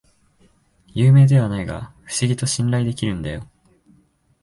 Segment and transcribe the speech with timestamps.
[0.95, 3.45] 有名ではないが不思議と信頼できるんだよ